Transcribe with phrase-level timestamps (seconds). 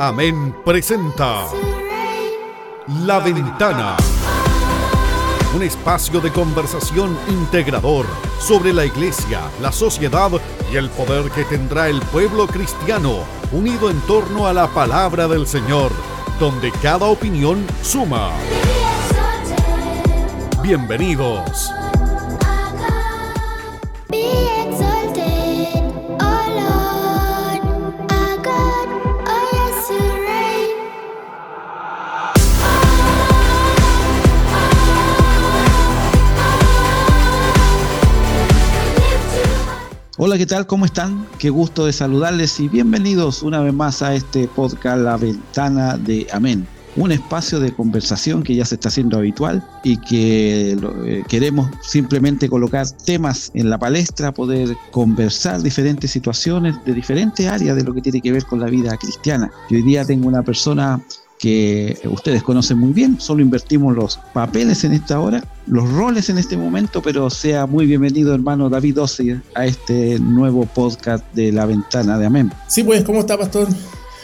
[0.00, 1.46] Amén presenta
[3.04, 3.96] La Ventana.
[5.56, 8.06] Un espacio de conversación integrador
[8.38, 10.30] sobre la iglesia, la sociedad
[10.72, 15.48] y el poder que tendrá el pueblo cristiano unido en torno a la palabra del
[15.48, 15.90] Señor,
[16.38, 18.30] donde cada opinión suma.
[20.62, 21.72] Bienvenidos.
[40.20, 40.66] Hola, ¿qué tal?
[40.66, 41.28] ¿Cómo están?
[41.38, 46.26] Qué gusto de saludarles y bienvenidos una vez más a este podcast La Ventana de
[46.32, 46.66] Amén.
[46.96, 52.48] Un espacio de conversación que ya se está haciendo habitual y que eh, queremos simplemente
[52.48, 58.02] colocar temas en la palestra, poder conversar diferentes situaciones de diferentes áreas de lo que
[58.02, 59.52] tiene que ver con la vida cristiana.
[59.70, 61.00] Y hoy día tengo una persona
[61.38, 66.38] que ustedes conocen muy bien, solo invertimos los papeles en esta hora, los roles en
[66.38, 71.66] este momento, pero sea muy bienvenido hermano David Ossi a este nuevo podcast de La
[71.66, 72.52] Ventana de Amén.
[72.66, 73.68] Sí, pues, ¿cómo está, pastor?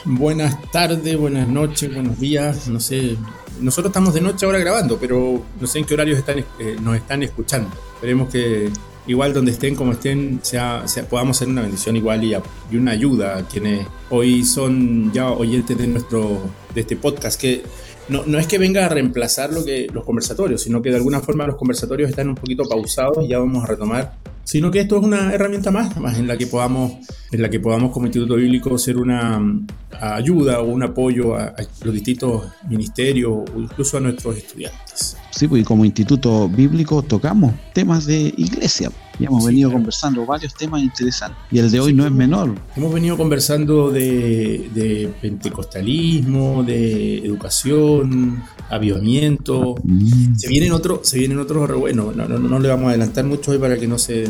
[0.05, 3.17] Buenas tardes, buenas noches, buenos días, no sé,
[3.61, 6.97] nosotros estamos de noche ahora grabando, pero no sé en qué horarios están, eh, nos
[6.97, 7.71] están escuchando.
[7.95, 8.71] Esperemos que
[9.07, 12.35] igual donde estén, como estén, sea, podamos ser una bendición igual y,
[12.71, 16.41] y, una ayuda a quienes hoy son ya oyentes de, nuestro,
[16.75, 17.63] de este podcast, que
[18.09, 21.21] no, no es que venga a reemplazar lo que, los conversatorios, sino que de alguna
[21.21, 24.13] forma los conversatorios están un poquito pausados y ya vamos a retomar
[24.45, 26.93] sino que esto es una herramienta más, más en la que podamos,
[27.33, 29.67] en la que podamos como Instituto Bíblico ser una mm,
[30.01, 35.17] ayuda o un apoyo a, los distintos ministerios o incluso a nuestros estudiantes.
[35.35, 38.91] Sí, pues como Instituto Bíblico tocamos temas de iglesia.
[39.19, 41.39] Y hemos venido conversando varios temas interesantes.
[41.51, 42.55] Y el de hoy no es menor.
[42.77, 49.77] Hemos venido conversando de, de pentecostalismo, de educación, avivamiento.
[49.83, 50.35] Mm.
[50.37, 53.53] Se vienen otros, se vienen otros, bueno, no, no, no, le vamos a adelantar mucho
[53.53, 54.25] hoy para que no se,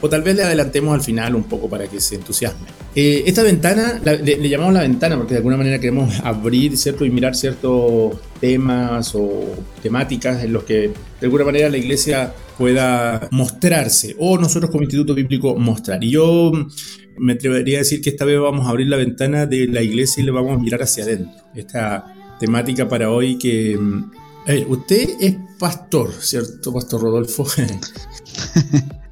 [0.00, 2.66] o tal vez le adelantemos al final un poco para que se entusiasme.
[2.94, 7.04] Eh, esta ventana, le, llamamos la ventana porque de alguna manera queremos abrir, ¿cierto?
[7.04, 9.44] Y mirar ciertos temas o
[9.82, 15.14] temáticas en los que de alguna manera la iglesia pueda mostrarse o nosotros como Instituto
[15.14, 16.02] Bíblico mostrar.
[16.02, 16.52] Y yo
[17.18, 20.22] me atrevería a decir que esta vez vamos a abrir la ventana de la iglesia
[20.22, 21.32] y le vamos a mirar hacia adentro.
[21.54, 23.76] Esta temática para hoy que...
[23.78, 24.10] Mm,
[24.68, 27.46] usted es pastor, ¿cierto, Pastor Rodolfo?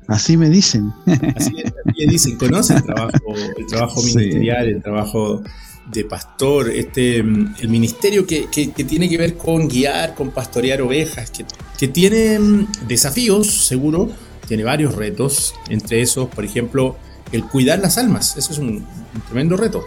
[0.06, 0.92] Así me dicen.
[1.34, 5.42] Así, me dicen, conoce el trabajo, el trabajo ministerial, el trabajo
[5.86, 8.48] de pastor, este, mm, el ministerio que,
[8.88, 11.44] tiene que ver con guiar, con pastorear ovejas, que,
[11.78, 14.10] que tiene mm, desafíos, seguro,
[14.46, 16.96] tiene varios retos, entre esos, por ejemplo,
[17.32, 18.86] el cuidar las almas, eso es un
[19.28, 19.84] tremendo reto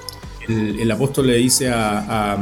[0.48, 2.34] el, apóstol le dice a,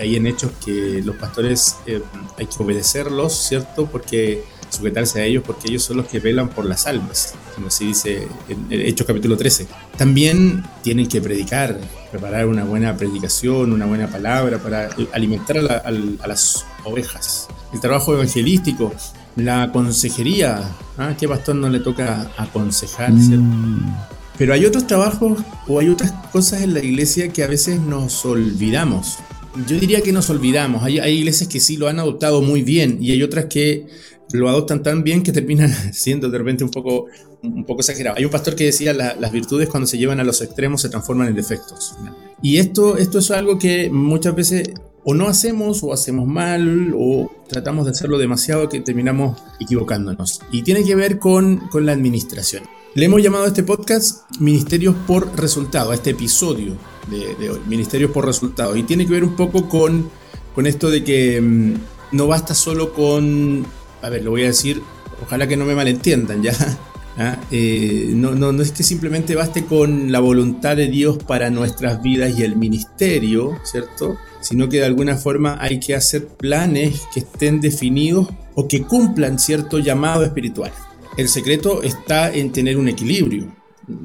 [0.00, 2.00] ahí en Hechos que los pastores eh,
[2.38, 3.86] hay que obedecerlos, ¿cierto?
[3.86, 7.88] Porque sujetarse a ellos porque ellos son los que velan por las almas, como así
[7.88, 8.26] dice
[8.70, 9.66] Hechos capítulo 13.
[9.96, 11.78] También tienen que predicar,
[12.12, 15.90] preparar una buena predicación, una buena palabra para alimentar a,
[16.28, 17.48] las ovejas.
[17.72, 18.92] El trabajo evangelístico,
[19.34, 20.60] la consejería,
[20.98, 21.14] ¿ah?
[21.18, 23.12] ¿qué pastor no le toca aconsejar?
[23.12, 23.96] Mm.
[24.36, 28.24] Pero hay otros trabajos o hay otras cosas en la iglesia que a veces nos
[28.26, 29.18] olvidamos.
[29.66, 30.82] Yo diría que nos olvidamos.
[30.82, 33.86] Hay, iglesias que sí lo han adoptado muy bien y hay otras que
[34.32, 37.06] lo adoptan tan bien que terminan siendo de repente un poco,
[37.42, 38.16] un poco exagerado.
[38.16, 40.88] Hay un pastor que decía la, las virtudes cuando se llevan a los extremos se
[40.88, 41.94] transforman en defectos.
[42.40, 44.72] Y esto, esto es algo que muchas veces
[45.04, 50.40] o no hacemos o hacemos mal o tratamos de hacerlo demasiado que terminamos equivocándonos.
[50.50, 52.64] Y tiene que ver con, con la administración.
[52.94, 56.76] Le hemos llamado a este podcast Ministerios por Resultado, a este episodio
[57.10, 58.76] de, hoy, Ministerios por Resultado.
[58.76, 60.10] Y tiene que ver un poco con,
[60.54, 61.74] con esto de que mm,
[62.12, 63.64] no basta solo con,
[64.02, 64.82] a ver, lo voy a decir,
[65.22, 66.52] ojalá que no me malentiendan ya.
[67.18, 67.38] ¿ah?
[67.50, 72.02] Eh, no, no, no es que simplemente baste con la voluntad de Dios para nuestras
[72.02, 74.18] vidas y el ministerio, ¿cierto?
[74.40, 79.38] Sino que de alguna forma hay que hacer planes que estén definidos o que cumplan
[79.38, 80.72] cierto llamado espiritual.
[81.16, 83.54] El secreto está en tener un equilibrio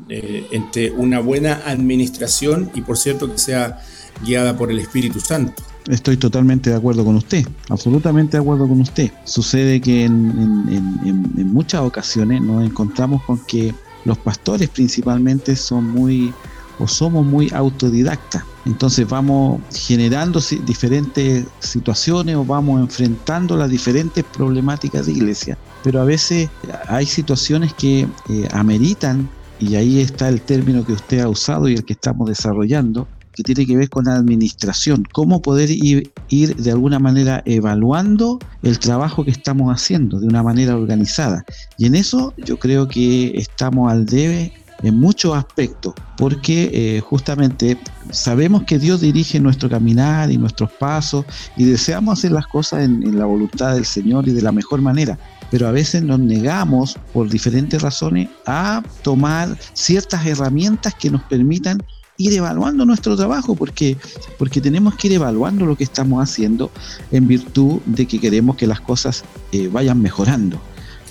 [0.10, 3.80] eh, entre una buena administración y por cierto que sea
[4.26, 5.64] guiada por el Espíritu Santo.
[5.88, 9.12] Estoy totalmente de acuerdo con usted, absolutamente de acuerdo con usted.
[9.24, 13.74] Sucede que en, muchas ocasiones nos encontramos con que
[14.06, 16.34] los pastores principalmente son muy
[16.80, 18.44] o somos muy autodidactas.
[18.66, 25.57] Entonces vamos generando diferentes situaciones o vamos enfrentando las diferentes problemáticas de iglesia
[25.88, 26.50] pero a veces
[26.90, 31.75] hay situaciones que eh, ameritan, y ahí está el término que usted ha usado y
[31.75, 33.07] el que estamos desarrollando,
[33.38, 38.80] que tiene que ver con la administración, cómo poder ir, de alguna manera evaluando el
[38.80, 41.45] trabajo que estamos haciendo de una manera organizada.
[41.78, 47.78] Y en eso yo creo que estamos al debe en muchos aspectos, porque eh, justamente
[48.10, 51.24] sabemos que Dios dirige nuestro caminar y nuestros pasos
[51.56, 55.19] y deseamos hacer las cosas en, la voluntad del Señor y de la mejor manera,
[55.51, 61.80] pero a veces nos negamos por diferentes razones a tomar ciertas herramientas que nos permitan
[62.18, 63.98] ir evaluando nuestro trabajo, porque,
[64.38, 66.72] porque tenemos que ir evaluando lo que estamos haciendo
[67.12, 70.60] en virtud de que queremos que las cosas eh, vayan mejorando.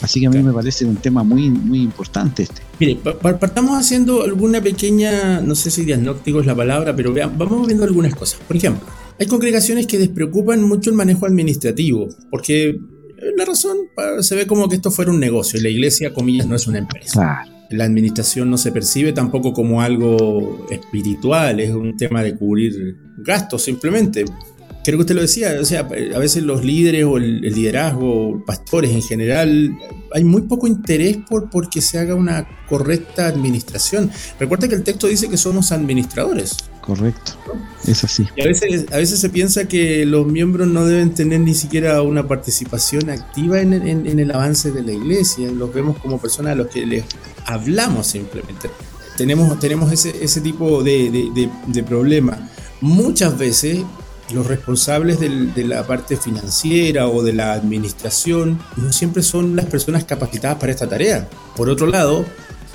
[0.03, 2.61] Así que a mí me parece un tema muy, muy importante este.
[2.79, 7.67] Mire, partamos haciendo alguna pequeña, no sé si diagnóstico es la palabra, pero vean, vamos
[7.67, 8.39] viendo algunas cosas.
[8.47, 8.87] Por ejemplo,
[9.19, 12.79] hay congregaciones que despreocupan mucho el manejo administrativo, porque
[13.35, 13.77] la razón
[14.21, 16.79] se ve como que esto fuera un negocio y la iglesia, comillas, no es una
[16.79, 17.45] empresa.
[17.71, 23.63] La administración no se percibe tampoco como algo espiritual, es un tema de cubrir gastos
[23.63, 24.25] simplemente
[24.87, 28.93] creo que usted lo decía, o sea, a veces los líderes o el, liderazgo, pastores
[28.93, 29.77] en general,
[30.13, 34.13] hay muy poco interés por porque se haga una correcta administración.
[34.39, 36.57] Recuerda que el texto dice que somos administradores.
[36.87, 37.33] Correcto,
[37.85, 38.29] es así.
[38.37, 42.01] Y a veces, a veces se piensa que los miembros no deben tener ni siquiera
[42.03, 46.69] una participación activa en, el avance de la iglesia, los vemos como personas a los
[46.69, 47.05] que les
[47.45, 48.71] hablamos simplemente.
[49.17, 52.49] Tenemos, tenemos ese, ese tipo de, de, de problema.
[52.81, 53.81] Muchas veces
[54.33, 60.05] los responsables de la parte financiera o de la administración no siempre son las personas
[60.05, 61.29] capacitadas para esta tarea.
[61.57, 62.25] Por otro lado,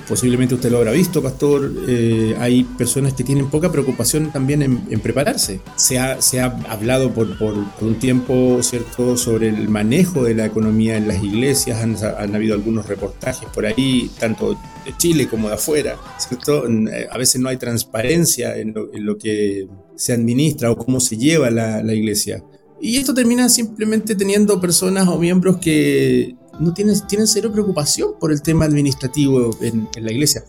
[0.08, 5.00] posiblemente usted lo habrá visto, pastor, eh, hay personas que tienen poca preocupación también en,
[5.00, 5.60] prepararse.
[5.76, 10.46] Se ha, se ha hablado por, por, un tiempo, ¿cierto?, sobre el manejo de la
[10.46, 15.48] economía en las iglesias, han, han habido algunos reportajes por ahí, tanto de Chile como
[15.48, 16.68] de afuera, ¿cierto?
[16.68, 21.50] Eh, a veces no hay transparencia en lo, que se administra o cómo se lleva
[21.50, 22.42] la, la iglesia.
[22.84, 28.32] Y esto termina simplemente teniendo personas o miembros que no tienen, tienen cero preocupación por
[28.32, 30.42] el tema administrativo en, la iglesia.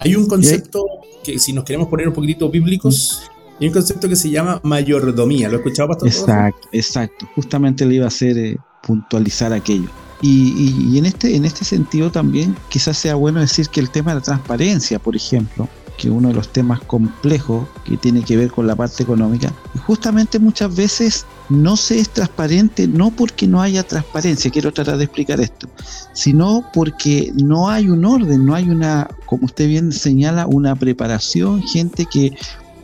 [0.00, 0.82] Hay un concepto
[1.22, 3.20] que si nos queremos poner un poquitito bíblicos,
[3.60, 5.48] hay un concepto que se llama mayordomía.
[5.50, 6.08] ¿Lo he escuchado, Pastor?
[6.08, 7.28] Exacto, exacto.
[7.34, 9.90] Justamente le iba a hacer eh, puntualizar aquello.
[10.22, 14.12] Y, y, en, este, en este sentido también quizás sea bueno decir que el tema
[14.12, 18.50] de la transparencia, por ejemplo, que uno de los temas complejos que tiene que ver
[18.50, 19.52] con la parte económica,
[19.86, 25.04] justamente muchas veces no se es transparente, no porque no haya transparencia, quiero tratar de
[25.04, 25.68] explicar esto,
[26.12, 31.62] sino porque no hay un orden, no hay una, como usted bien señala, una preparación,
[31.62, 32.36] gente que,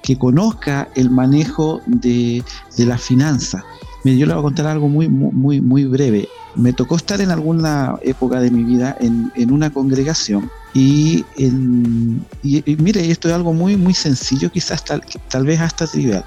[0.02, 2.44] que conozca el manejo de,
[2.76, 3.64] de la finanza.
[4.04, 6.28] Mire, yo le voy a contar algo muy, muy, muy breve.
[6.54, 12.24] Me tocó estar en alguna época de mi vida en, en una congregación y, en,
[12.42, 16.24] y, mire, esto es algo muy, muy sencillo, quizás tal, tal vez hasta trivial.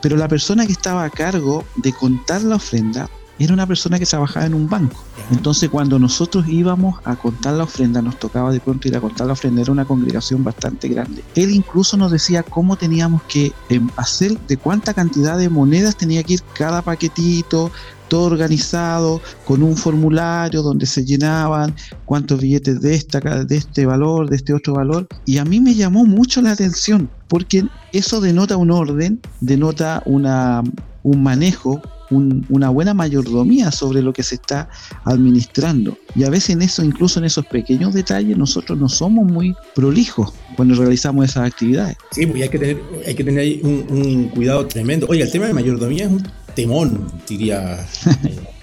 [0.00, 3.08] Pero la persona que estaba a cargo de contar la ofrenda
[3.38, 5.02] era una persona que trabajaba en un banco.
[5.30, 9.26] Entonces cuando nosotros íbamos a contar la ofrenda, nos tocaba de pronto ir a contar
[9.26, 11.24] la ofrenda, era una congregación bastante grande.
[11.34, 16.22] Él incluso nos decía cómo teníamos que em, hacer, de cuánta cantidad de monedas tenía
[16.22, 17.72] que ir cada paquetito,
[18.08, 21.74] todo organizado, con un formulario donde se llenaban
[22.04, 25.06] cuántos billetes de, esta, de este valor, de este otro valor.
[25.26, 30.62] Y a mí me llamó mucho la atención, porque eso denota un orden, denota una,
[31.02, 31.80] un manejo
[32.10, 34.68] una buena mayordomía sobre lo que se está
[35.04, 35.96] administrando.
[36.14, 40.32] Y a veces en eso, incluso en esos pequeños detalles, nosotros no somos muy prolijos
[40.56, 41.96] cuando realizamos esas actividades.
[42.12, 45.06] Sí, pues hay que tener, hay que tener ahí un, cuidado tremendo.
[45.08, 46.22] Oye, el tema de mayordomía es un
[46.54, 47.86] temón, diría.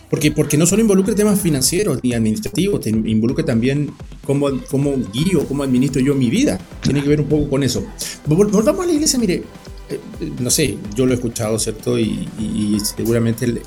[0.10, 3.91] Porque, porque no solo involucra temas financieros ni administrativos, te involucra también
[4.25, 6.60] cómo, cómo guío, cómo administro yo mi vida.
[6.81, 7.86] Tiene que ver un poco con eso.
[8.25, 9.43] Volvamos a la iglesia, mire,
[10.39, 11.98] no sé, yo lo he escuchado, ¿cierto?
[11.98, 12.27] Y,
[12.95, 13.62] seguramente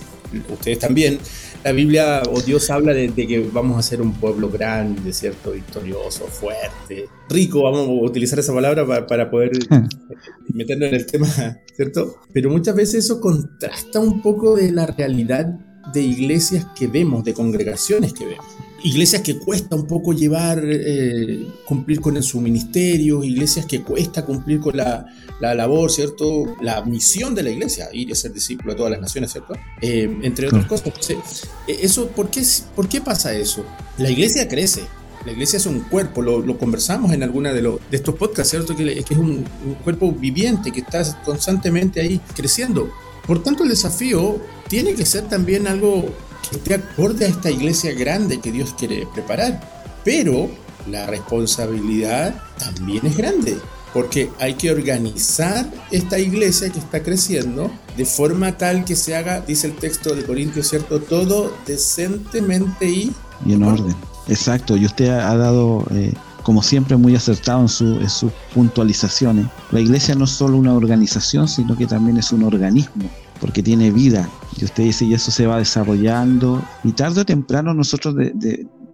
[0.48, 1.18] ustedes también.
[1.62, 5.52] La Biblia o Dios habla de, que vamos a ser un pueblo grande, ¿cierto?
[5.52, 9.52] Victorioso, fuerte, rico, vamos a utilizar esa palabra para, poder
[10.52, 11.28] meternos en el tema,
[11.74, 12.20] ¿cierto?
[12.32, 15.46] Pero muchas veces eso contrasta un poco de la realidad
[15.92, 18.46] de iglesias que vemos, de congregaciones que vemos
[18.84, 24.60] iglesias que cuesta un poco llevar, eh, cumplir con su ministerio, iglesias que cuesta cumplir
[24.60, 25.06] con la,
[25.40, 26.56] labor, ¿cierto?
[26.60, 29.54] La misión de la iglesia, ir a ser discípulo de todas las naciones, ¿cierto?
[29.80, 30.88] Eh, entre otras cosas.
[31.10, 32.42] Eh, eso, ¿por qué,
[32.74, 33.64] ¿Por qué pasa eso?
[33.98, 34.84] La iglesia crece,
[35.24, 38.76] la iglesia es un cuerpo, lo, conversamos en alguna de, de estos podcasts, ¿cierto?
[38.76, 42.90] Que, es un, un, cuerpo viviente que está constantemente ahí creciendo.
[43.26, 44.38] Por tanto, el desafío
[44.68, 46.04] tiene que ser también algo
[46.48, 49.60] que esté acorde a esta iglesia grande que Dios quiere preparar.
[50.04, 50.50] Pero
[50.90, 53.56] la responsabilidad también es grande.
[53.94, 59.40] Porque hay que organizar esta iglesia que está creciendo de forma tal que se haga,
[59.40, 61.00] dice el texto de Corintios, ¿cierto?
[61.00, 63.12] Todo decentemente y...
[63.46, 63.94] Y en orden.
[64.28, 65.86] Exacto, y usted ha dado...
[65.92, 69.46] Eh, como siempre, muy acertado en, en sus puntualizaciones.
[69.70, 73.08] La iglesia no es solo una organización, sino que también es un organismo
[73.40, 74.28] porque tiene vida.
[74.58, 76.62] Y usted dice, y eso se va desarrollando.
[76.82, 78.14] Y tarde o temprano nosotros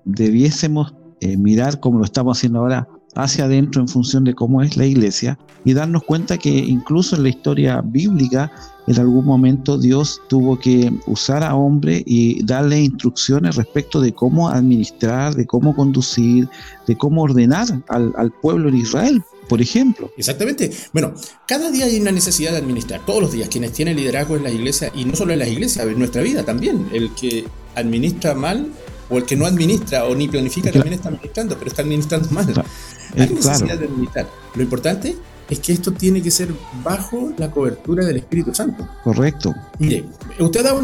[0.05, 4.77] debiésemos eh, mirar como lo estamos haciendo ahora hacia adentro en función de cómo es
[4.77, 8.53] la iglesia y darnos cuenta que incluso en la historia bíblica
[8.87, 14.49] en algún momento Dios tuvo que usar a hombre y darle instrucciones respecto de cómo
[14.49, 16.49] administrar, de cómo conducir,
[16.87, 20.13] de cómo ordenar al, al pueblo en Israel por ejemplo.
[20.17, 20.71] Exactamente.
[20.93, 21.13] Bueno,
[21.45, 24.51] cada día hay una necesidad de administrar, todos los días, quienes tienen liderazgo en la
[24.53, 26.89] iglesia, y no solo en las iglesias, en nuestra vida también.
[26.93, 28.69] El que administra mal
[29.11, 32.47] o el que no administra o ni planifica también está administrando, pero está administrando mal.
[33.17, 34.29] Hay necesidad de administrar.
[34.55, 35.17] Lo importante
[35.51, 36.49] es que esto tiene que ser
[36.85, 38.89] bajo la cobertura del Espíritu Santo.
[39.03, 39.53] Correcto.
[39.79, 40.05] Mire,
[40.39, 40.81] usted daba,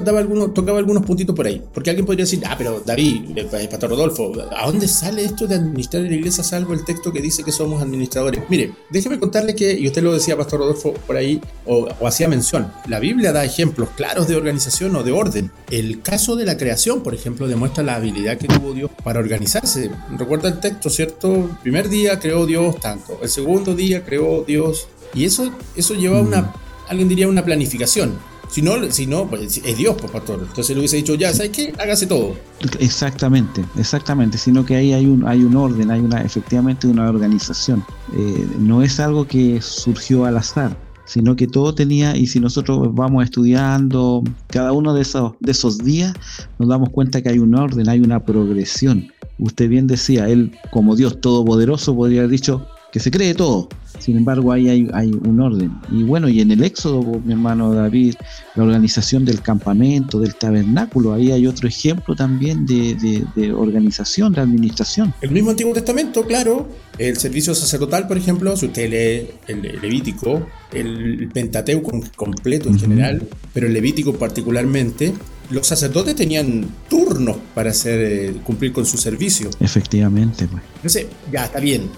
[0.00, 3.68] daba algunos, tocaba algunos puntitos por ahí, porque alguien podría decir, ah, pero David, el
[3.68, 7.42] Pastor Rodolfo, ¿a dónde sale esto de administrar la iglesia salvo el texto que dice
[7.42, 8.42] que somos administradores?
[8.50, 12.28] Mire, déjeme contarle que, y usted lo decía, Pastor Rodolfo, por ahí, o, o hacía
[12.28, 15.50] mención, la Biblia da ejemplos claros de organización o de orden.
[15.70, 19.90] El caso de la creación, por ejemplo, demuestra la habilidad que tuvo Dios para organizarse.
[20.18, 21.34] Recuerda el texto, ¿cierto?
[21.34, 24.88] El primer día creó Dios tanto, el segundo día creó Dios.
[25.14, 26.52] Y eso, eso lleva una, mm.
[26.88, 28.14] alguien diría una planificación.
[28.48, 30.44] Si no, si no pues es Dios, pues, pastor.
[30.48, 31.74] Entonces le hubiese dicho, ya, ¿sabes qué?
[31.78, 32.36] Hágase todo.
[32.78, 34.38] Exactamente, exactamente.
[34.38, 37.84] Sino que ahí hay un, hay un orden, hay una, efectivamente una organización.
[38.14, 40.76] Eh, no es algo que surgió al azar,
[41.06, 45.78] sino que todo tenía, y si nosotros vamos estudiando cada uno de esos, de esos
[45.78, 46.14] días,
[46.58, 49.08] nos damos cuenta que hay un orden, hay una progresión.
[49.38, 53.68] Usted bien decía, Él como Dios Todopoderoso podría haber dicho, que se cree todo.
[53.98, 55.72] Sin embargo, ahí hay, un orden.
[55.90, 58.14] Y bueno, y en el Éxodo, mi hermano David,
[58.54, 65.14] la organización del campamento, del tabernáculo, ahí hay otro ejemplo también de, organización, de administración.
[65.20, 70.46] El mismo Antiguo Testamento, claro, el servicio sacerdotal, por ejemplo, si usted lee el Levítico,
[70.72, 75.14] el Pentateuco completo en general, pero el Levítico particularmente,
[75.50, 79.48] los sacerdotes tenían turnos para hacer eh, cumplir con su servicio.
[79.60, 80.62] Efectivamente, pues.
[80.76, 81.88] Entonces, ya está bien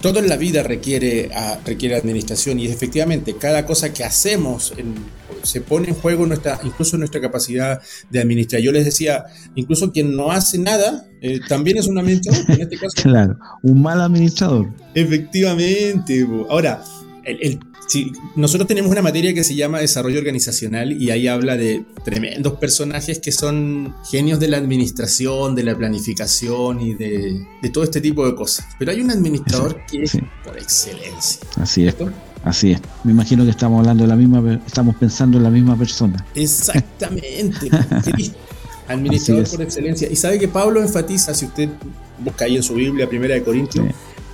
[0.00, 1.30] todo en la vida requiere,
[1.64, 4.72] requiere administración y efectivamente cada cosa que hacemos
[5.42, 7.80] se pone en juego nuestra, incluso nuestra capacidad
[8.10, 8.60] de administrar.
[8.60, 12.76] Yo les decía, incluso quien no hace nada eh, también es un administrador, en este
[12.76, 12.94] caso.
[13.02, 14.68] Claro, un mal administrador.
[14.94, 16.26] Efectivamente.
[16.48, 16.82] Ahora,
[17.26, 17.60] el,
[18.34, 23.18] nosotros tenemos una materia que se llama desarrollo organizacional y ahí habla de tremendos personajes
[23.18, 28.34] que son genios de la administración, de la planificación y de, todo este tipo de
[28.34, 28.66] cosas.
[28.78, 31.40] Pero hay un administrador que es por excelencia.
[31.56, 31.96] Así es.
[32.44, 32.80] Así es.
[33.02, 36.24] Me imagino que estamos hablando de la misma, estamos pensando en la misma persona.
[36.34, 37.70] Exactamente.
[38.88, 40.08] administrador por excelencia.
[40.10, 41.68] Y sabe que Pablo enfatiza, si usted
[42.18, 43.86] busca ahí en su Biblia, Primera de Corintios,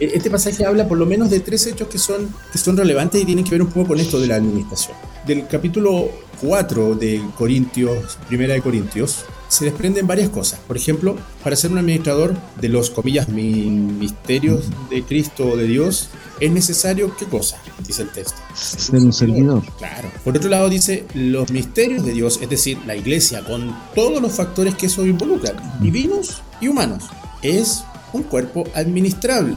[0.04, 3.24] este pasaje habla por lo menos de tres hechos que son, que son relevantes y
[3.24, 4.96] tienen que ver un poco con esto de la administración.
[5.26, 10.58] Del capítulo 4 de Corintios, primera de Corintios, se desprenden varias cosas.
[10.66, 16.08] Por ejemplo, para ser un administrador de los, comillas, misterios de Cristo o de Dios,
[16.40, 17.58] es necesario, ¿qué cosa?
[17.86, 18.38] Dice el texto.
[18.54, 19.62] Ser un servidor.
[19.78, 20.10] Claro.
[20.24, 24.32] Por otro lado dice, los misterios de Dios, es decir, la iglesia, con todos los
[24.32, 27.04] factores que eso involucra, divinos y humanos,
[27.42, 29.56] es un cuerpo administrable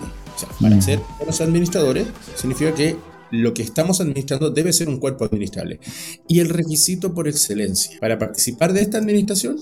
[0.61, 2.97] para ser buenos administradores, significa que
[3.31, 5.79] lo que estamos administrando debe ser un cuerpo administrable.
[6.27, 9.57] Y el requisito por excelencia para participar de esta administración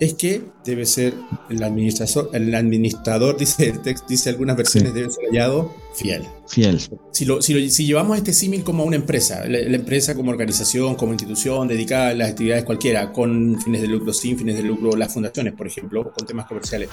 [0.00, 1.14] es que debe ser
[1.50, 6.26] el administrador, el administrador dice el texto, dice algunas versiones, debe ser hallado fiel.
[6.46, 6.80] Fiel.
[7.12, 11.12] Si, lo, si, si llevamos este símil como una empresa, la, empresa como organización, como
[11.12, 15.12] institución dedicada a las actividades cualquiera, con fines de lucro, sin fines de lucro, las
[15.12, 16.90] fundaciones, por ejemplo, con temas comerciales,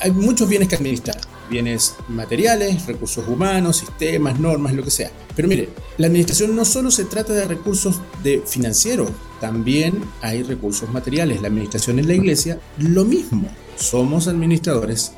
[0.00, 1.16] hay muchos bienes que administrar,
[1.48, 5.10] bienes materiales, recursos humanos, sistemas, normas, lo que sea.
[5.34, 10.90] Pero mire, la administración no solo se trata de recursos de financieros, también hay recursos
[10.90, 11.40] materiales.
[11.40, 13.48] La administración en la iglesia, lo mismo.
[13.76, 15.12] Somos administradores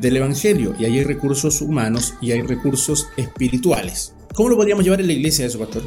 [0.00, 4.14] del Evangelio y ahí hay recursos humanos y hay recursos espirituales.
[4.34, 5.82] ¿Cómo lo podríamos llevar en la iglesia eso, pastor?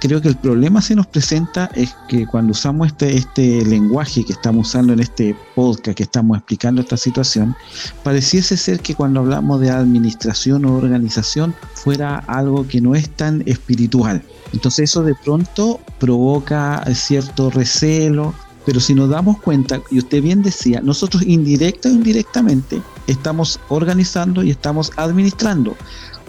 [0.00, 4.32] Creo que el problema se nos presenta es que cuando usamos este, este lenguaje que
[4.32, 7.56] estamos usando en este podcast, que estamos explicando esta situación,
[8.04, 13.42] pareciese ser que cuando hablamos de administración o organización fuera algo que no es tan
[13.46, 14.22] espiritual.
[14.52, 18.34] Entonces eso de pronto provoca cierto recelo,
[18.64, 24.44] pero si nos damos cuenta, y usted bien decía, nosotros indirecta o indirectamente estamos organizando
[24.44, 25.76] y estamos administrando.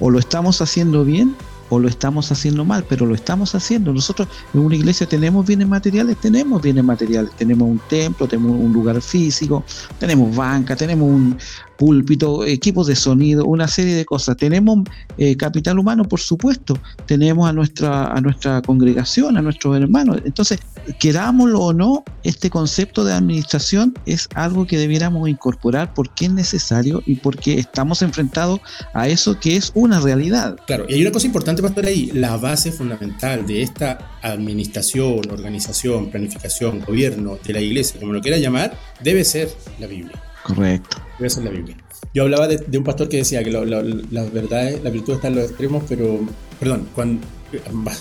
[0.02, 1.36] o lo estamos haciendo bien
[1.70, 3.94] o lo estamos haciendo mal, pero lo estamos haciendo.
[3.94, 8.74] Nosotros en una iglesia tenemos bienes materiales, tenemos bienes materiales, tenemos un templo, tenemos un
[8.74, 9.64] lugar físico,
[10.00, 11.38] tenemos banca, tenemos un,
[11.80, 14.36] púlpito, equipos de sonido, una serie de cosas.
[14.36, 14.80] Tenemos
[15.18, 20.18] eh, capital humano, por supuesto, tenemos a nuestra, a nuestra congregación, a nuestros hermanos.
[20.26, 20.60] Entonces,
[21.00, 27.02] querámoslo o no, este concepto de administración es algo que debiéramos incorporar porque es necesario
[27.06, 28.60] y porque estamos enfrentados
[28.94, 30.58] a eso que es una realidad.
[30.68, 36.10] Claro, y hay una cosa importante, Pastor, ahí, la base fundamental de esta administración, organización,
[36.10, 40.22] planificación, gobierno de la iglesia, como lo quiera llamar, debe ser la Biblia.
[40.44, 40.98] Correcto.
[41.18, 41.78] Debe ser la Biblia.
[42.14, 45.46] Yo hablaba de, un pastor que decía que las verdades, la virtud está en los
[45.46, 46.20] extremos, pero,
[46.60, 47.26] perdón, cuando,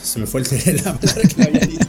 [0.02, 0.46] se me fue el
[0.84, 1.88] la palabra que había dicho.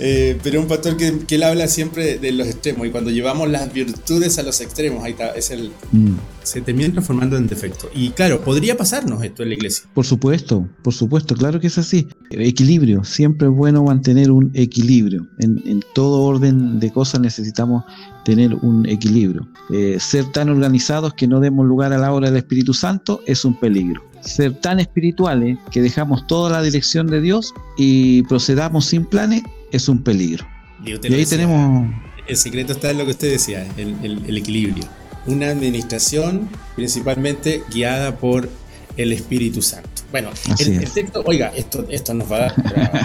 [0.00, 3.50] Eh, pero un pastor que, que, él habla siempre de los extremos y cuando llevamos
[3.50, 6.14] las virtudes a los extremos, ahí está, es el, mm.
[6.42, 7.90] se termina transformando en defecto.
[7.94, 9.84] Y claro, podría pasarnos esto en la iglesia.
[9.92, 12.08] Por supuesto, por supuesto, claro que es así.
[12.30, 15.26] Equilibrio, siempre es bueno mantener un equilibrio.
[15.38, 17.84] En, en todo orden de cosas necesitamos
[18.24, 19.48] tener un equilibrio.
[19.70, 23.44] Eh, ser tan organizados que no demos lugar a la obra del Espíritu Santo es
[23.44, 24.09] un peligro.
[24.20, 29.88] Ser tan espirituales que dejamos toda la dirección de Dios y procedamos sin planes es
[29.88, 30.46] un peligro.
[30.84, 31.90] Y, ahí tenemos...
[32.26, 34.84] El secreto está en lo que usted decía, el, equilibrio.
[35.26, 38.48] Una administración principalmente guiada por
[38.96, 39.99] el Espíritu Santo.
[40.10, 42.54] Bueno, el, texto, oiga, esto, esto nos va a dar.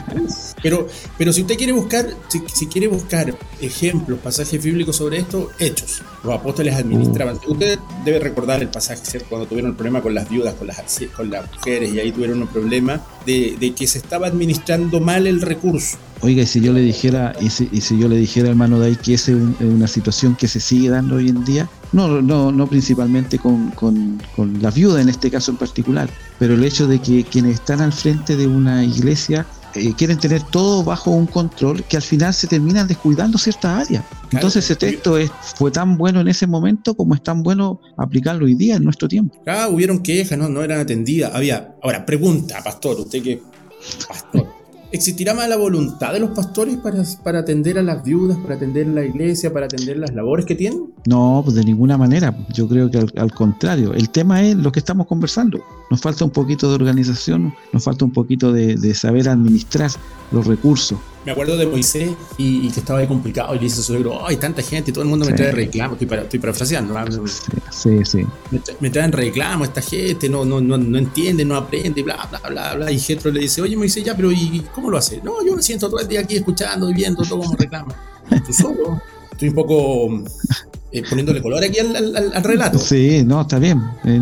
[0.64, 6.02] pero, pero si usted quiere buscar, si, quiere buscar ejemplos, pasajes bíblicos sobre esto, hechos.
[6.24, 7.40] Los apóstoles administraban.
[7.46, 7.52] Uh.
[7.52, 9.20] Usted debe recordar el pasaje.
[9.30, 10.78] Cuando tuvieron el problema con las viudas, con las,
[11.16, 15.28] con las mujeres, y ahí tuvieron un problema de, de que se estaba administrando mal
[15.28, 15.98] el recurso.
[16.22, 18.96] Oiga, y si yo le dijera, y si, y si yo le dijera, hermano Day,
[18.96, 23.40] que es una situación que se sigue dando hoy en día, no, no, no principalmente
[23.40, 27.24] con, con, con la viuda en este caso en particular, pero el hecho de que
[27.24, 31.96] quienes están al frente de una iglesia eh, quieren tener todo bajo un control que
[31.96, 34.04] al final se terminan descuidando ciertas áreas.
[34.32, 38.46] Entonces ese texto es, fue tan bueno en ese momento como es tan bueno aplicarlo
[38.46, 39.42] hoy día en nuestro tiempo.
[39.48, 41.34] Ah, hubieron quejas, no, no eran atendidas.
[41.34, 43.42] Había, ahora, pregunta, pastor, usted que
[44.08, 44.45] pastor,
[44.96, 48.92] ¿Existirá mala voluntad de los pastores para, para, atender a las viudas, para atender a
[48.92, 50.94] la iglesia, para atender las labores que tienen?
[51.06, 52.34] No, pues de ninguna manera.
[52.54, 53.94] Yo creo que al, contrario.
[53.94, 55.60] El tema es lo que estamos conversando.
[55.92, 59.92] Nos falta un poquito de organización, nos falta un poquito de, de saber administrar
[60.32, 63.78] los recursos me acuerdo de Moisés y, que estaba ahí complicado y le dice a
[63.78, 66.40] su suegro, hay tanta gente y todo el mundo me trae reclamos, estoy, para, estoy
[66.40, 66.96] parafraseando,
[67.72, 68.26] sí, sí.
[68.80, 72.76] Me, traen reclamos esta gente, no, no, no, no entiende, no aprende, bla, bla, bla,
[72.76, 75.22] bla, y Jetro le dice, oye Moisés, ya, pero ¿y cómo lo hace?
[75.24, 77.96] No, yo me siento todo el día aquí escuchando y viendo todo como reclama.
[78.46, 79.02] Tú solo.
[79.32, 80.24] Estoy un poco
[80.92, 82.80] eh, poniéndole color aquí al, relato.
[82.80, 83.82] Sí, no, está bien.
[84.06, 84.22] Eh,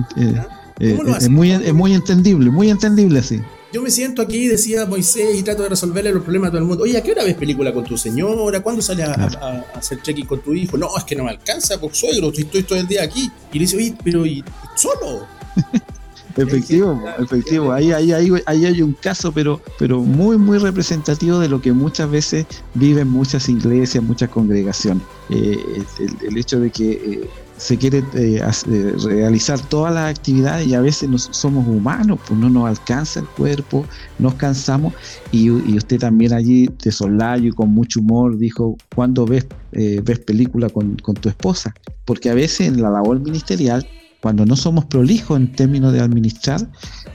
[0.79, 3.39] eh, es, muy, es muy entendible, muy entendible así.
[3.73, 6.67] Yo me siento aquí, decía Moisés, y trato de resolverle los problemas a todo el
[6.67, 6.83] mundo.
[6.83, 8.62] Oye, ¿a qué hora ves película con tu señora?
[8.62, 10.77] ¿Cuándo sales a, hacer check con tu hijo?
[10.77, 13.31] No, es que no me alcanza, por suegro, estoy todo el día aquí.
[13.51, 14.43] Y le dice, oye, pero ¿y
[14.75, 15.25] solo?
[16.38, 17.71] efectivo, efectivo.
[17.73, 21.71] Ahí, ahí, ahí, ahí, hay un caso, pero, pero muy, muy representativo de lo que
[21.71, 25.01] muchas veces viven muchas iglesias, muchas congregaciones.
[25.31, 25.83] Eh,
[26.21, 30.81] el, hecho de que eh, se quiere eh, eh, realizar todas las actividades y a
[30.81, 33.85] veces no somos humanos, pues no nos alcanza el cuerpo,
[34.19, 34.93] nos cansamos
[35.31, 40.19] y, usted también allí de soslayo y con mucho humor dijo, ¿cuándo ves, eh, ves
[40.19, 41.73] película con, con tu esposa?
[42.05, 43.87] Porque a veces en la labor ministerial
[44.23, 46.65] cuando no somos prolijos en términos de administrar,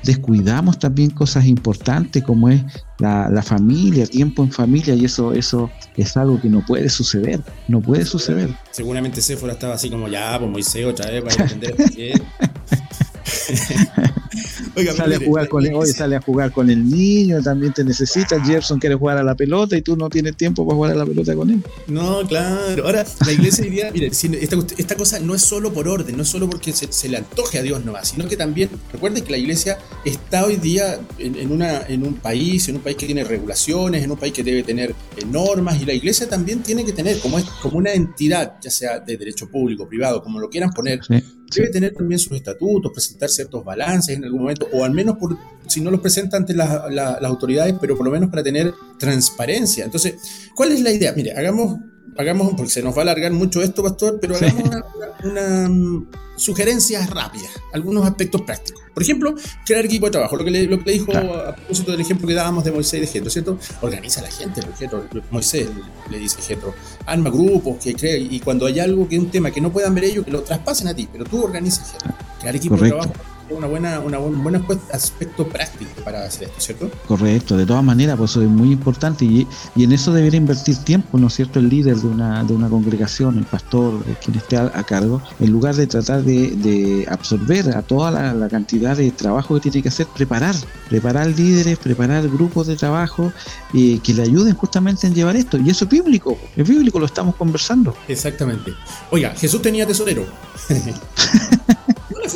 [0.05, 2.63] descuidamos también cosas importantes como es
[2.99, 7.81] la, familia, tiempo en familia, y eso, eso es algo que no puede suceder, no
[7.81, 8.55] puede suceder.
[8.73, 11.77] Seguramente Sephora estaba así como, ya, pues Moisés otra vez para entender
[14.95, 18.43] sale, a jugar con el, sale a jugar con el niño, también te necesita.
[18.43, 21.07] Jefferson quiere jugar a la pelota y tú no tienes tiempo para jugar a la
[21.07, 21.63] pelota con él.
[21.87, 22.85] No, claro.
[22.85, 26.49] Ahora, la iglesia diría, mire, esta, cosa no es solo por orden, no es solo
[26.49, 30.45] porque se, le antoje a Dios nomás, sino que también, recuerden que la iglesia está
[30.45, 34.17] hoy día en, una, en un país, en un país que tiene regulaciones, en un
[34.17, 37.45] país que debe tener eh, normas, y la iglesia también tiene que tener, como, es,
[37.63, 41.01] como una entidad, ya sea de derecho público, privado, como lo quieran poner,
[41.55, 45.37] debe tener también sus estatutos, presentar ciertos balances en algún momento, o al menos por,
[45.67, 49.85] si no los presenta ante las autoridades, pero por lo menos para tener transparencia.
[49.85, 50.15] Entonces,
[50.55, 51.13] ¿cuál es la idea?
[51.15, 51.79] Mire, hagamos,
[52.17, 54.85] hagamos porque se nos va a alargar mucho esto, pastor, pero hagamos
[55.25, 58.83] una, mm, sugerencias rápidas, algunos aspectos prácticos.
[58.95, 62.01] Por ejemplo, crear equipo de trabajo, lo que le, lo que dijo a propósito del
[62.01, 63.59] ejemplo que dábamos de Moisés y de Getro, ¿cierto?
[63.81, 64.89] Organiza a la gente, porque
[65.31, 65.69] Moisés
[66.11, 66.75] le dice Getro,
[67.07, 69.95] arma grupos, que cree, y cuando hay algo que es un tema que no puedan
[69.95, 72.15] ver ellos, que lo traspasen a ti, pero tú organizas Getro.
[72.41, 73.13] Crear equipo de trabajo
[73.51, 76.91] una buena, una, un buen aspecto práctico para hacer esto, ¿cierto?
[77.07, 80.77] Correcto, de todas maneras, pues eso es muy importante y, y en eso debería invertir
[80.79, 81.59] tiempo, ¿no es cierto?
[81.59, 85.75] El líder de una, de una congregación, el pastor, quien esté a, cargo, en lugar
[85.75, 90.07] de tratar de, de absorber a toda la, cantidad de trabajo que tiene que hacer,
[90.07, 90.55] preparar,
[90.89, 93.33] preparar líderes, preparar grupos de trabajo
[93.75, 95.59] eh, que le ayuden justamente en llevar esto.
[95.59, 97.95] Y eso es bíblico, es bíblico, lo estamos conversando.
[98.09, 98.73] Exactamente.
[99.11, 100.25] Oiga, Jesús tenía tesorero.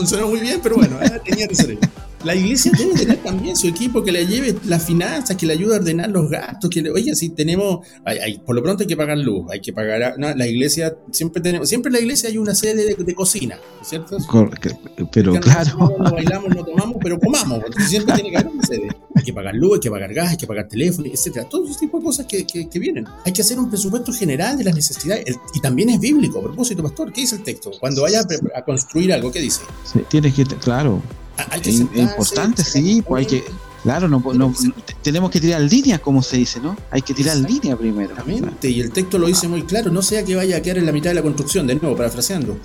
[0.02, 1.80] funcionó muy bien, pero bueno, tenía tesorero.
[2.24, 5.74] La iglesia debe tener también su equipo que le lleve las finanzas, que le ayude
[5.74, 8.96] a ordenar los gastos, que le, oye, si tenemos, hay, por lo pronto hay que
[8.96, 12.38] pagar luz, hay que pagar, no, la iglesia, siempre tenemos, siempre en la iglesia hay
[12.38, 14.18] una sede de, cocina, ¿cierto?
[15.12, 15.96] pero claro.
[15.98, 18.88] No, bailamos, no tomamos, pero comamos, porque siempre tiene que haber una sede.
[19.14, 21.46] Hay que pagar luz, hay que pagar gas, hay que pagar teléfono, etcétera.
[21.48, 23.06] Todo ese tipo de cosas que, que, vienen.
[23.26, 25.36] Hay que hacer un presupuesto general de las necesidades.
[25.54, 27.70] y también es bíblico, a propósito, pastor, ¿qué dice el texto?
[27.78, 28.22] Cuando vaya
[28.54, 29.62] a, construir algo, ¿qué dice?
[29.84, 31.02] Sí, tienes que, claro,
[31.62, 33.44] es importante, sí, pues hay que,
[33.82, 34.54] claro, no, no,
[35.02, 36.76] tenemos que tirar líneas, como se dice, ¿no?
[36.90, 38.10] Hay que tirar línea primero.
[38.10, 40.86] Exactamente, y el texto lo dice muy claro, no sea que vaya a quedar en
[40.86, 42.58] la mitad de la construcción, de nuevo, parafraseando.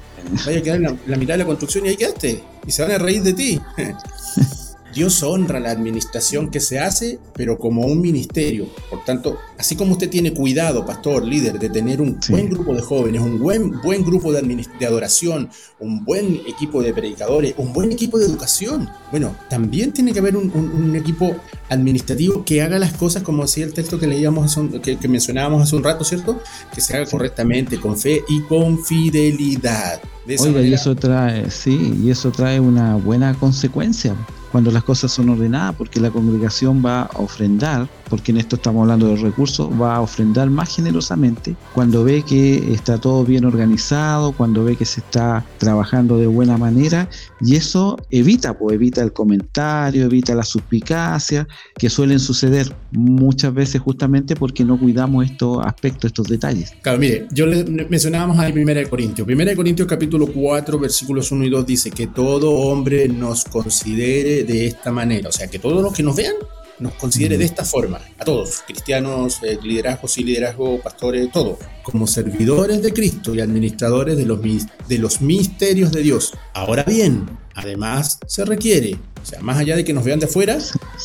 [0.46, 2.92] Vaya a quedar en la, mitad de la construcción y ahí quedaste, y se van
[2.92, 3.62] a reír de ti.
[4.98, 8.68] Dios honra la administración que se hace, pero como un ministerio.
[8.90, 12.82] Por tanto, así como usted tiene cuidado, pastor, líder, de tener un buen grupo de
[12.82, 17.92] jóvenes, un buen, buen grupo de, de adoración, un buen equipo de predicadores, un buen
[17.92, 21.36] equipo de educación, bueno, también tiene que haber un, equipo
[21.70, 25.84] administrativo que haga las cosas como decía el texto que leíamos, que, mencionábamos hace un
[25.84, 26.42] rato, ¿cierto?
[26.74, 30.02] Que se haga correctamente, con fe y con fidelidad.
[30.40, 34.16] Oiga, y eso trae, sí, y eso trae una buena consecuencia
[34.52, 38.82] cuando las cosas son ordenadas, porque la congregación va a ofrendar, porque en esto estamos
[38.82, 44.32] hablando de recursos, va a ofrendar más generosamente cuando ve que está todo bien organizado,
[44.32, 47.10] cuando ve que se está trabajando de buena manera,
[47.42, 53.82] y eso evita, pues evita el comentario, evita la suspicacia que suelen suceder muchas veces
[53.82, 56.74] justamente porque no cuidamos estos aspectos, estos detalles.
[56.82, 59.28] Claro, mire, yo le mencionábamos ahí 1 Corintios.
[59.28, 64.68] 1 Corintios capítulo 4, versículos 1 y 2 dice que todo hombre nos considere de
[64.68, 66.36] esta manera, o sea, que todos los que nos vean
[66.80, 72.06] nos considere de esta forma, a todos, cristianos, eh, liderazgos y liderazgo, pastores, todos, como
[72.06, 76.34] servidores de Cristo y administradores de los, de los misterios de Dios.
[76.54, 80.58] Ahora bien, además se requiere, o sea, más allá de que nos vean de afuera,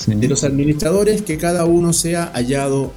[0.06, 2.92] de los administradores, que cada uno sea hallado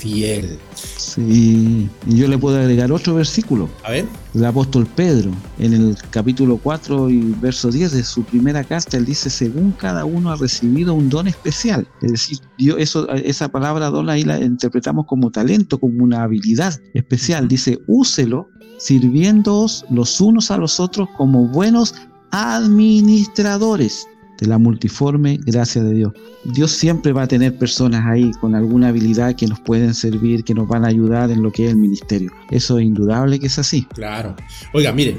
[0.00, 0.58] fiel.
[0.74, 3.68] Sí, y yo le puedo agregar otro versículo.
[3.84, 4.06] A ver.
[4.34, 9.04] El apóstol Pedro, en el capítulo 4 y verso 10 de su primera carta, él
[9.04, 11.86] dice, según cada uno ha recibido un don especial.
[12.00, 12.38] Es decir,
[12.78, 17.48] eso, esa palabra don ahí la interpretamos como talento, como una habilidad especial.
[17.48, 21.94] Dice, úselo sirviéndoos los unos a los otros como buenos
[22.30, 24.06] administradores
[24.40, 26.12] de la multiforme gracia de Dios.
[26.44, 30.54] Dios siempre va a tener personas ahí con alguna habilidad que nos pueden servir, que
[30.54, 32.32] nos van a ayudar en lo que es el ministerio.
[32.50, 33.82] Eso es indudable que es así.
[33.94, 34.34] Claro.
[34.72, 35.18] Oiga, mire,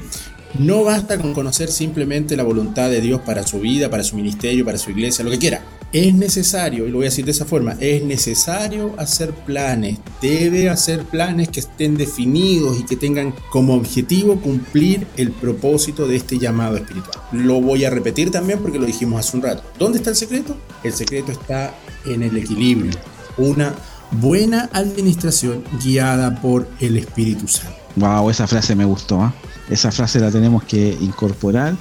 [0.58, 4.64] no basta con conocer simplemente la voluntad de Dios para su vida, para su ministerio,
[4.64, 5.62] para su iglesia, lo que quiera.
[5.92, 9.98] Es necesario, y lo voy a decir de esa forma, es necesario hacer planes.
[10.22, 16.16] Debe hacer planes que estén definidos y que tengan como objetivo cumplir el propósito de
[16.16, 17.18] este llamado espiritual.
[17.32, 19.64] Lo voy a repetir también porque lo dijimos hace un rato.
[19.78, 20.56] ¿Dónde está el secreto?
[20.82, 21.74] El secreto está
[22.06, 22.92] en el equilibrio.
[23.36, 23.74] Una
[24.12, 27.81] buena administración guiada por el Espíritu Santo.
[27.96, 29.24] Wow, esa frase me gustó.
[29.24, 29.30] ¿eh?
[29.72, 31.74] esa frase la tenemos que incorporar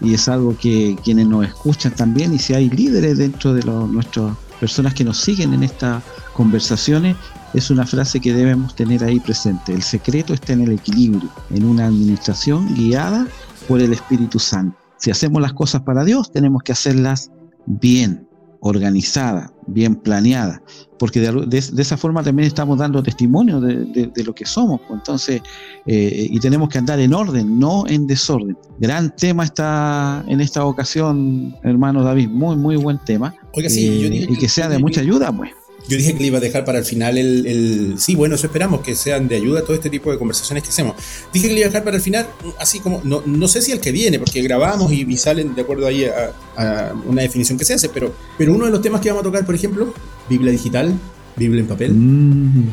[0.00, 4.36] y es algo que quienes nos escuchan también y si hay líderes dentro de nuestras
[4.60, 6.02] personas que nos siguen en estas
[6.34, 7.16] conversaciones,
[7.54, 9.72] es una frase que debemos tener ahí presente.
[9.72, 13.26] El secreto está en el equilibrio, en una administración guiada
[13.66, 14.76] por el Espíritu Santo.
[14.98, 17.30] Si hacemos las cosas para Dios, tenemos que hacerlas
[17.66, 18.27] bien,
[18.60, 20.62] organizada, bien planeada,
[20.98, 24.80] porque de, esa forma también estamos dando testimonio de, lo que somos.
[24.80, 24.98] Pues.
[24.98, 25.42] Entonces,
[25.86, 28.56] eh, y tenemos que andar en orden, no en desorden.
[28.78, 33.34] Gran tema está en esta ocasión, hermano David, muy, muy buen tema.
[33.52, 35.50] Oiga, sí, eh, y que sea de mucha ayuda, pues.
[35.86, 38.80] Yo dije que le iba a dejar para el final el, Sí, bueno, eso esperamos,
[38.80, 40.96] que sean de ayuda todo este tipo de conversaciones que hacemos.
[41.32, 42.26] Dije que le iba a dejar para el final,
[42.58, 45.86] así como, no, no sé si el que viene, porque grabamos y, salen de acuerdo
[45.86, 49.22] ahí a, una definición que se hace, pero, pero uno de los temas que vamos
[49.22, 49.94] a tocar, por ejemplo,
[50.28, 50.92] Biblia digital,
[51.36, 52.70] Biblia en papel, mm.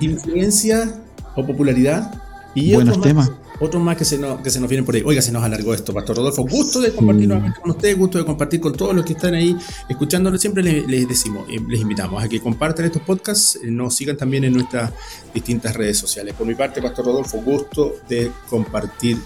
[0.00, 1.00] influencia
[1.34, 2.22] o popularidad.
[2.54, 5.02] Y Buenos temas otros más que se, nos, que se nos vienen por ahí.
[5.04, 6.42] Oiga, se nos alargó esto, Pastor Rodolfo.
[6.42, 9.56] Gusto de compartir nuevamente con ustedes, gusto de compartir con todos los que están ahí
[9.88, 10.40] escuchándonos.
[10.40, 14.44] Siempre les, decimos, eh, les invitamos a que compartan estos podcasts, eh, nos sigan también
[14.44, 14.92] en nuestras
[15.34, 16.34] distintas redes sociales.
[16.34, 19.18] Por mi parte, Pastor Rodolfo, gusto de compartir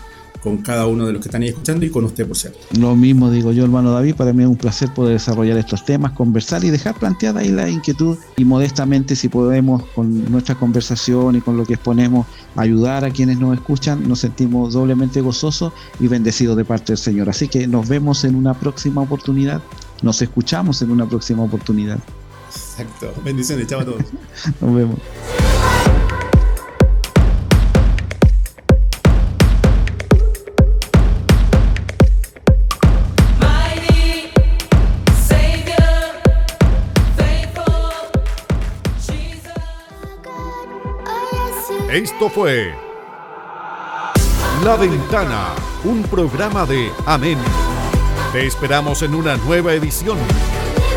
[0.43, 2.59] con cada uno de los que están ahí escuchando y con usted, por cierto.
[2.79, 6.13] Lo mismo digo yo, hermano David, para mí es un placer poder desarrollar estos temas,
[6.13, 11.41] conversar y dejar planteada ahí la inquietud y modestamente si podemos con nuestra conversación y
[11.41, 12.27] con lo que exponemos
[12.57, 17.29] ayudar a quienes nos escuchan, nos sentimos doblemente gozosos y bendecidos de parte del Señor.
[17.29, 19.63] Así que nos vemos en una próxima oportunidad,
[20.03, 21.99] nos escuchamos en una próxima oportunidad.
[22.49, 23.13] Exacto.
[23.25, 24.03] Bendiciones, chao a todos.
[24.61, 24.99] nos vemos.
[41.93, 42.75] Esto fue
[44.65, 45.49] La Ventana,
[45.85, 47.37] un programa de Amén.
[48.33, 50.17] Te esperamos en una nueva edición.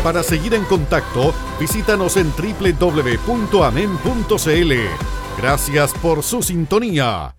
[0.02, 3.12] Para seguir en contacto, visítanos en www.amen.cl.
[5.36, 7.36] Gracias por su sintonía.